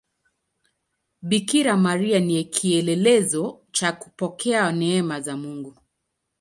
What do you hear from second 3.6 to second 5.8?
cha kupokea neema za Mungu.